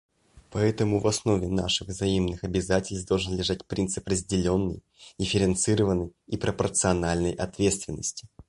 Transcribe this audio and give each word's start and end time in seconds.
Поэтому 0.49 0.97
в 0.99 1.05
основе 1.05 1.47
наших 1.47 1.89
взаимных 1.89 2.43
обязательств 2.43 3.07
должен 3.07 3.37
лежать 3.37 3.63
принцип 3.67 4.07
разделенной, 4.07 4.81
дифференцированной 5.19 6.11
и 6.25 6.37
пропорциональной 6.37 7.33
ответственности. 7.33 8.27